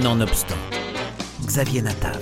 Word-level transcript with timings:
Nonobstant, 0.00 0.56
Xavier 1.44 1.82
Natav. 1.82 2.18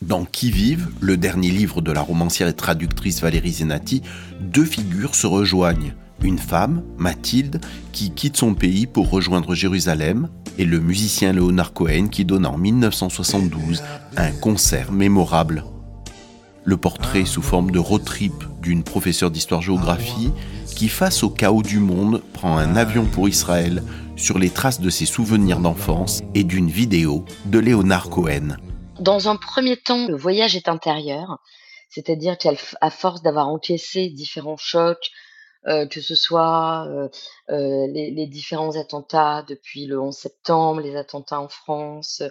Dans 0.00 0.24
Qui 0.24 0.50
vive, 0.50 0.88
le 0.98 1.18
dernier 1.18 1.50
livre 1.50 1.82
de 1.82 1.92
la 1.92 2.00
romancière 2.00 2.48
et 2.48 2.54
traductrice 2.54 3.20
Valérie 3.20 3.52
Zenati, 3.52 4.00
deux 4.40 4.64
figures 4.64 5.14
se 5.14 5.26
rejoignent. 5.26 5.94
Une 6.22 6.38
femme, 6.38 6.82
Mathilde, 6.96 7.60
qui 7.92 8.12
quitte 8.12 8.38
son 8.38 8.54
pays 8.54 8.86
pour 8.86 9.10
rejoindre 9.10 9.54
Jérusalem, 9.54 10.30
et 10.56 10.64
le 10.64 10.80
musicien 10.80 11.34
Leonard 11.34 11.74
Cohen 11.74 12.08
qui 12.08 12.24
donne 12.24 12.46
en 12.46 12.56
1972 12.56 13.82
un 14.16 14.30
concert 14.32 14.92
mémorable. 14.92 15.64
Le 16.64 16.78
portrait 16.78 17.26
sous 17.26 17.42
forme 17.42 17.70
de 17.70 17.78
road 17.78 18.04
trip 18.04 18.32
d'une 18.62 18.84
professeure 18.84 19.30
d'histoire-géographie 19.30 20.30
qui, 20.76 20.88
face 20.88 21.24
au 21.24 21.30
chaos 21.30 21.62
du 21.62 21.80
monde, 21.80 22.22
prend 22.34 22.58
un 22.58 22.76
avion 22.76 23.06
pour 23.06 23.28
Israël 23.28 23.82
sur 24.14 24.38
les 24.38 24.50
traces 24.50 24.80
de 24.80 24.90
ses 24.90 25.06
souvenirs 25.06 25.58
d'enfance 25.58 26.22
et 26.34 26.44
d'une 26.44 26.68
vidéo 26.68 27.24
de 27.46 27.58
Leonard 27.58 28.10
Cohen. 28.10 28.56
Dans 29.00 29.28
un 29.28 29.36
premier 29.36 29.76
temps, 29.78 30.06
le 30.06 30.16
voyage 30.16 30.54
est 30.54 30.68
intérieur, 30.68 31.38
c'est-à-dire 31.88 32.36
qu'à 32.36 32.54
force 32.90 33.22
d'avoir 33.22 33.48
encaissé 33.48 34.10
différents 34.10 34.58
chocs, 34.58 35.10
euh, 35.66 35.86
que 35.86 36.00
ce 36.00 36.14
soit 36.14 36.86
euh, 36.86 37.08
euh, 37.50 37.86
les, 37.88 38.26
différents 38.26 38.76
attentats 38.76 39.44
depuis 39.48 39.86
le 39.86 39.98
11 39.98 40.14
septembre, 40.14 40.80
les 40.80 40.94
attentats 40.94 41.40
en 41.40 41.48
France, 41.48 42.22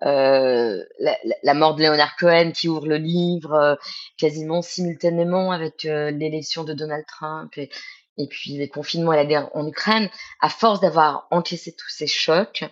la, 0.00 1.16
la, 1.42 1.54
mort 1.54 1.74
de 1.74 1.82
Leonard 1.82 2.16
Cohen 2.16 2.52
qui 2.52 2.68
ouvre 2.68 2.86
le 2.86 2.96
livre 2.96 3.78
quasiment 4.16 4.62
simultanément 4.62 5.50
avec 5.52 5.82
l'élection 5.82 6.64
de 6.64 6.72
Donald 6.72 7.04
Trump 7.06 7.56
et, 7.56 7.68
et, 8.16 8.28
puis 8.28 8.52
les 8.52 8.68
confinements 8.68 9.12
et 9.12 9.16
la 9.16 9.24
guerre 9.24 9.50
en 9.54 9.66
Ukraine, 9.66 10.08
à 10.40 10.48
force 10.48 10.80
d'avoir 10.80 11.26
encaissé 11.30 11.72
tous 11.72 11.90
ces 11.90 12.06
chocs, 12.06 12.64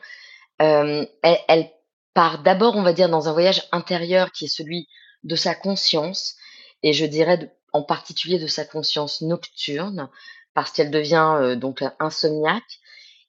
elle, 0.59 1.09
elle 1.23 1.70
part 2.17 2.43
d'abord, 2.43 2.77
on 2.77 2.83
va 2.83 2.95
dire, 2.95 3.11
dans 3.11 3.29
un 3.29 3.33
voyage 3.33 3.69
intérieur 3.72 4.33
qui 4.33 4.47
est 4.47 4.48
celui 4.48 4.89
de 5.22 5.37
sa 5.37 5.55
conscience, 5.55 6.37
et 6.83 6.93
je 6.93 7.05
dirais 7.05 7.55
en 7.72 7.83
particulier 7.83 8.39
de 8.39 8.47
sa 8.47 8.65
conscience 8.65 9.20
nocturne, 9.20 10.09
parce 10.55 10.72
qu'elle 10.72 10.91
devient 10.91 11.34
euh, 11.37 11.56
donc 11.56 11.84
insomniaque. 12.00 12.81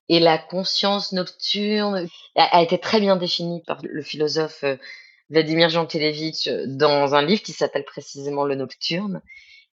Et 0.09 0.19
la 0.19 0.37
conscience 0.37 1.11
nocturne 1.11 2.07
a, 2.35 2.61
été 2.61 2.79
très 2.79 2.99
bien 2.99 3.15
définie 3.15 3.61
par 3.63 3.81
le 3.83 4.01
philosophe 4.01 4.63
euh, 4.63 4.77
Vladimir 5.29 5.69
Jankélévitch 5.69 6.47
euh, 6.47 6.65
dans 6.67 7.13
un 7.13 7.21
livre 7.21 7.41
qui 7.41 7.51
s'appelle 7.51 7.83
précisément 7.83 8.45
Le 8.45 8.55
Nocturne 8.55 9.21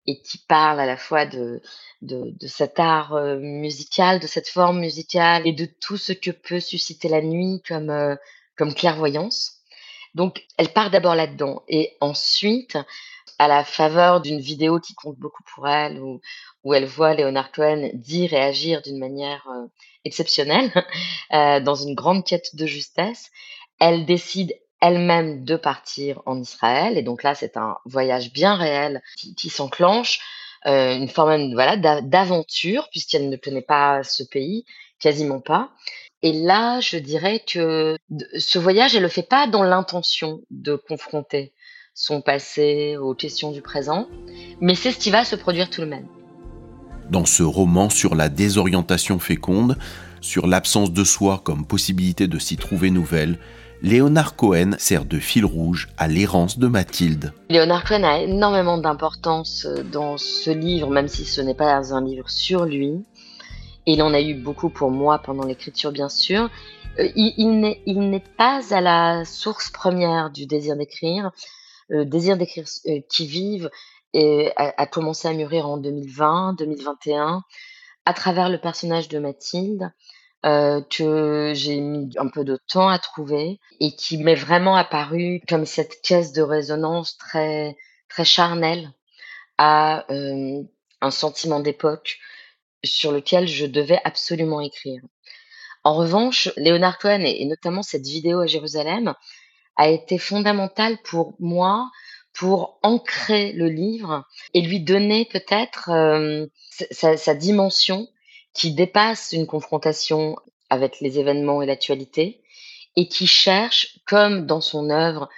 et 0.07 0.21
qui 0.21 0.39
parle 0.39 0.81
à 0.81 0.87
la 0.87 0.97
fois 0.97 1.25
de, 1.25 1.63
de, 2.03 2.35
de 2.39 2.47
cet 2.47 2.79
art 2.79 3.15
musical, 3.39 4.21
de 4.21 4.27
cette 4.27 4.49
forme 4.49 4.81
musicale 4.81 5.47
et 5.47 5.53
de 5.53 5.67
tout 5.81 5.97
ce 5.97 6.13
que 6.13 6.31
peut 6.31 6.61
susciter 6.61 7.09
la 7.09 7.23
nuit 7.23 7.63
comme, 7.67 8.19
comme 8.59 8.75
clairvoyance. 8.75 9.64
Donc, 10.15 10.45
elle 10.59 10.73
part 10.73 10.91
d'abord 10.91 11.15
là-dedans 11.15 11.63
et 11.69 11.97
ensuite, 12.01 12.79
à 13.39 13.49
la 13.49 13.65
faveur 13.65 14.21
d'une 14.21 14.41
vidéo 14.41 14.79
qui 14.79 14.95
compte 14.95 15.19
beaucoup 15.19 15.43
pour 15.55 15.69
elle, 15.69 16.01
où, 16.01 16.21
où 16.63 16.75
elle 16.75 16.87
voit 16.87 17.15
Léonard 17.15 17.51
Cohen 17.53 17.91
dire 17.95 18.33
et 18.33 18.41
agir 18.41 18.81
d'une 18.83 18.99
manière 18.99 19.47
euh, 19.49 19.67
exceptionnelle, 20.05 20.71
euh, 21.33 21.61
dans 21.61 21.75
une 21.75 21.95
grande 21.95 22.25
quête 22.25 22.55
de 22.55 22.67
justesse, 22.67 23.31
elle 23.81 24.07
décide 24.07 24.55
elle-même 24.81 25.45
de 25.45 25.57
partir 25.57 26.23
en 26.27 26.41
Israël. 26.41 26.97
Et 26.99 27.03
donc 27.03 27.23
là, 27.23 27.35
c'est 27.35 27.57
un 27.57 27.79
voyage 27.85 28.33
bien 28.33 28.55
réel 28.55 29.03
qui 29.17 29.49
s'enclenche, 29.49 30.21
euh, 30.67 30.97
une 30.97 31.09
forme 31.09 31.53
voilà, 31.53 31.77
d'aventure, 31.77 32.89
puisqu'elle 32.91 33.29
ne 33.29 33.37
connaît 33.37 33.63
pas 33.63 34.03
ce 34.03 34.23
pays, 34.23 34.65
quasiment 34.99 35.41
pas. 35.41 35.71
Et 36.23 36.33
là, 36.33 36.81
je 36.81 36.97
dirais 36.97 37.43
que 37.47 37.97
ce 38.39 38.59
voyage, 38.59 38.97
elle 38.97 39.03
le 39.03 39.09
fait 39.09 39.29
pas 39.29 39.47
dans 39.47 39.63
l'intention 39.63 40.41
de 40.51 40.75
confronter 40.75 41.53
son 41.93 42.23
passé 42.23 42.97
aux 42.97 43.15
questions 43.15 43.53
du 43.53 43.63
présent, 43.63 44.09
mais 44.61 44.75
c'est 44.75 44.91
ce 44.91 44.99
qui 44.99 45.11
va 45.11 45.25
se 45.25 45.37
produire 45.37 45.71
tout 45.71 45.83
de 45.83 45.87
même. 45.87 46.07
Dans 47.11 47.27
ce 47.27 47.43
roman 47.43 47.91
sur 47.91 48.15
la 48.15 48.29
désorientation 48.29 49.19
féconde, 49.19 49.77
sur 50.21 50.47
l'absence 50.47 50.93
de 50.93 51.05
soi 51.05 51.43
comme 51.45 51.67
possibilité 51.67 52.27
de 52.27 52.39
s'y 52.39 52.57
trouver 52.57 52.91
nouvelle, 52.91 53.39
Léonard 53.85 54.35
Cohen 54.35 54.71
sert 54.79 55.05
de 55.05 55.19
fil 55.19 55.45
rouge 55.45 55.91
à 55.99 56.09
l'errance 56.09 56.59
de 56.59 56.69
Mathilde. 56.69 57.35
Léonard 57.51 57.85
Cohen 57.85 58.03
a 58.03 58.21
énormément 58.21 58.79
d'importance 58.79 59.67
dans 59.93 60.17
ce 60.17 60.51
livre, 60.51 60.89
même 60.89 61.07
si 61.07 61.27
ce 61.27 61.43
n'est 61.43 61.55
pas 61.55 61.93
un 61.93 62.03
livre 62.03 62.31
sur 62.31 62.65
lui. 62.65 63.05
Il 63.85 64.03
en 64.03 64.15
a 64.15 64.23
eu 64.23 64.33
beaucoup 64.33 64.71
pour 64.71 64.91
moi 64.91 65.19
pendant 65.19 65.45
l'écriture, 65.45 65.93
bien 65.93 66.09
sûr. 66.09 66.49
Euh, 66.99 67.11
il, 67.15 67.61
n'est 67.61 68.25
pas 68.39 68.63
à 68.71 68.81
la 68.81 69.27
source 69.27 69.69
première 69.69 70.31
du 70.31 70.47
désir 70.47 70.79
d'écrire 70.79 71.31
le 71.89 72.07
désir 72.07 72.39
d'écrire 72.39 72.65
euh, 72.87 73.01
qui 73.11 73.27
vive 73.27 73.69
et 74.15 74.51
a, 74.57 74.87
commencé 74.87 75.29
à 75.29 75.35
mûrir 75.35 75.69
en 75.69 75.77
2020, 75.77 76.55
2021, 76.59 77.43
à 78.07 78.13
travers 78.15 78.49
le 78.49 78.57
personnage 78.57 79.09
de 79.09 79.19
Mathilde, 79.19 79.91
euh, 80.45 80.83
que 80.83 81.53
j'ai 81.55 81.81
mis 81.81 82.11
un 82.19 82.29
peu 82.29 82.45
de 82.45 82.59
temps 82.69 82.89
à 82.89 82.99
trouver 82.99 83.61
et 83.81 83.93
qui 83.93 84.19
m'est 84.19 84.35
vraiment 84.35 84.77
apparu 84.77 85.41
comme 85.49 85.65
cette 85.65 86.03
caisse 86.03 86.33
de 86.33 86.43
résonance 86.43 87.17
très 87.17 87.77
très 88.09 88.25
charnelle 88.25 88.93
à 89.59 90.05
euh, 90.13 90.63
un 91.01 91.11
sentiment 91.11 91.61
d'époque 91.61 92.19
sur 92.85 93.13
lequel 93.13 93.49
je 93.49 93.67
devais 93.67 94.01
absolument 94.05 94.61
écrire. 94.61 95.01
En 95.83 95.95
revanche, 95.95 96.51
Léonard 96.57 96.99
Cohen 96.99 97.23
et 97.25 97.45
notamment 97.47 97.83
cette 97.83 98.07
vidéo 98.07 98.41
à 98.41 98.47
Jérusalem 98.47 99.15
a 99.77 99.89
été 99.89 100.19
fondamental 100.19 100.99
pour 101.03 101.35
moi 101.39 101.91
pour 102.35 102.79
ancrer 102.83 103.53
le 103.53 103.69
livre 103.69 104.25
et 104.53 104.61
lui 104.61 104.81
donner 104.81 105.25
peut-être 105.25 105.91
euh, 105.91 106.47
sa, 106.91 107.17
sa, 107.17 107.35
dimension 107.35 108.09
qui 108.55 108.73
dépasse 108.73 109.33
une 109.33 109.47
confrontation 109.47 110.37
avec 110.71 111.01
les 111.01 111.19
événements 111.19 111.61
et 111.61 111.67
l'actualité 111.67 112.43
et 112.97 113.09
qui 113.09 113.27
cherche, 113.27 113.99
comme 114.07 114.47
dans 114.47 114.61
son 114.61 114.91
œuvre, 114.91 115.29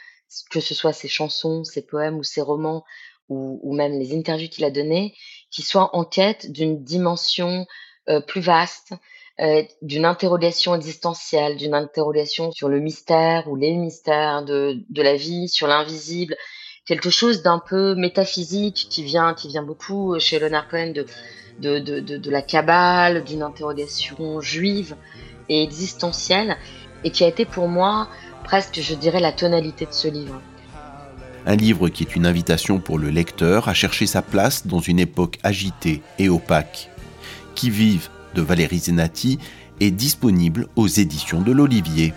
que 0.51 0.61
ce 0.61 0.75
soit 0.75 0.93
ses 0.93 1.09
chansons, 1.09 1.65
ses 1.65 1.87
poèmes 1.87 2.19
ou 2.19 2.23
ses 2.23 2.43
romans 2.43 2.85
ou, 3.29 3.75
même 3.75 3.99
les 3.99 4.17
interviews 4.17 4.49
qu'il 4.49 4.65
a 4.65 4.71
données, 4.71 5.13
qui 5.51 5.63
soit 5.63 5.97
en 5.97 6.05
quête 6.05 6.53
d'une 6.53 6.85
dimension 6.85 7.67
euh, 8.09 8.21
plus 8.21 8.41
vaste, 8.41 8.93
euh, 9.41 9.65
d'une 9.83 10.05
interrogation 10.05 10.77
existentielle, 10.77 11.57
d'une 11.57 11.75
interrogation 11.75 12.53
sur 12.53 12.69
le 12.69 12.79
mystère 12.79 13.49
ou 13.49 13.57
les 13.57 13.73
mystères 13.73 14.45
de 14.45 15.03
la 15.03 15.17
vie, 15.17 15.49
sur 15.49 15.67
l'invisible, 15.67 16.37
quelque 16.87 17.11
chose 17.11 17.43
d'un 17.43 17.59
peu 17.59 17.95
métaphysique 17.95 18.87
qui 18.89 19.03
vient, 19.03 19.35
qui 19.35 19.49
vient 19.49 19.65
beaucoup 19.65 20.19
chez 20.19 20.39
Leonard 20.39 20.69
Cohen 20.69 20.93
de, 21.59 22.31
la 22.31 22.43
cabale, 22.43 23.25
d'une 23.25 23.43
interrogation 23.43 24.41
juive 24.41 24.95
et 25.49 25.63
existentielle, 25.63 26.57
et 27.05 27.11
qui 27.11 27.25
a 27.25 27.29
été 27.29 27.45
pour 27.45 27.69
moi 27.69 28.09
presque, 28.45 28.81
je 28.81 28.95
dirais, 28.95 29.21
la 29.21 29.33
tonalité 29.33 29.87
de 29.87 29.93
ce 29.93 30.09
livre. 30.09 30.41
Un 31.45 31.57
livre 31.57 31.89
qui 31.89 32.05
est 32.05 32.17
une 32.17 32.27
invitation 32.27 32.79
pour 32.79 32.99
le 32.99 33.11
lecteur 33.11 33.69
à 33.69 33.75
chercher 33.75 34.07
sa 34.07 34.23
place 34.23 34.67
dans 34.67 34.81
une 34.81 34.99
époque 34.99 35.39
agitée 35.43 36.03
et 36.19 36.29
opaque. 36.29 36.91
Qui 37.55 37.71
vive 37.71 38.09
de 38.35 38.43
Valérie 38.43 38.79
Zenati 38.79 39.39
est 39.81 39.91
disponible 39.91 40.69
aux 40.77 40.89
éditions 40.89 41.41
de 41.41 41.53
l'Olivier. 41.53 42.15